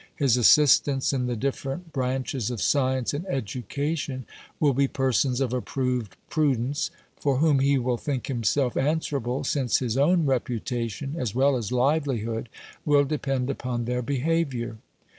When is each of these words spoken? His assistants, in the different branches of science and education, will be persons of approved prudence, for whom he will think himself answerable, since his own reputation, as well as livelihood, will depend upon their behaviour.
His 0.15 0.35
assistants, 0.35 1.13
in 1.13 1.27
the 1.27 1.35
different 1.35 1.93
branches 1.93 2.49
of 2.49 2.59
science 2.59 3.13
and 3.13 3.23
education, 3.27 4.25
will 4.59 4.73
be 4.73 4.87
persons 4.87 5.39
of 5.39 5.53
approved 5.53 6.15
prudence, 6.27 6.89
for 7.17 7.37
whom 7.37 7.59
he 7.59 7.77
will 7.77 7.97
think 7.97 8.25
himself 8.25 8.75
answerable, 8.75 9.43
since 9.43 9.77
his 9.77 9.97
own 9.99 10.25
reputation, 10.25 11.13
as 11.19 11.35
well 11.35 11.55
as 11.55 11.71
livelihood, 11.71 12.49
will 12.83 13.03
depend 13.03 13.51
upon 13.51 13.85
their 13.85 14.01
behaviour. 14.01 14.77